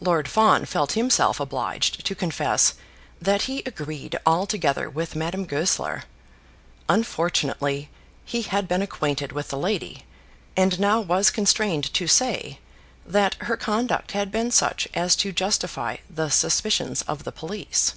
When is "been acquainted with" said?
8.66-9.50